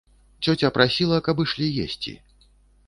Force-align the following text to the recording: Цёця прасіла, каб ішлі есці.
Цёця 0.43 0.71
прасіла, 0.77 1.21
каб 1.29 1.45
ішлі 1.47 1.71
есці. 1.87 2.17